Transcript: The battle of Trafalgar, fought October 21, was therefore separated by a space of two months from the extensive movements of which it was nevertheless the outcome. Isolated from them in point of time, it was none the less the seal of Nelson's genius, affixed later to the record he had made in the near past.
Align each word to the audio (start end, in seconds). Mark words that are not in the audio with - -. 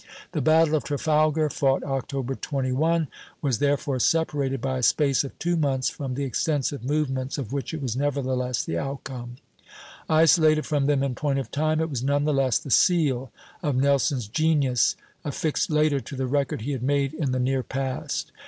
The 0.31 0.41
battle 0.41 0.73
of 0.73 0.83
Trafalgar, 0.83 1.47
fought 1.51 1.83
October 1.83 2.33
21, 2.33 3.07
was 3.39 3.59
therefore 3.59 3.99
separated 3.99 4.59
by 4.59 4.79
a 4.79 4.81
space 4.81 5.23
of 5.23 5.37
two 5.37 5.55
months 5.55 5.89
from 5.89 6.15
the 6.15 6.23
extensive 6.23 6.83
movements 6.83 7.37
of 7.37 7.53
which 7.53 7.71
it 7.71 7.83
was 7.83 7.95
nevertheless 7.95 8.63
the 8.65 8.79
outcome. 8.79 9.35
Isolated 10.09 10.65
from 10.65 10.87
them 10.87 11.03
in 11.03 11.13
point 11.13 11.37
of 11.37 11.51
time, 11.51 11.79
it 11.79 11.91
was 11.91 12.01
none 12.01 12.25
the 12.25 12.33
less 12.33 12.57
the 12.57 12.71
seal 12.71 13.31
of 13.61 13.75
Nelson's 13.75 14.27
genius, 14.27 14.95
affixed 15.23 15.69
later 15.69 15.99
to 15.99 16.15
the 16.15 16.25
record 16.25 16.61
he 16.61 16.71
had 16.71 16.81
made 16.81 17.13
in 17.13 17.31
the 17.31 17.39
near 17.39 17.61
past. 17.61 18.31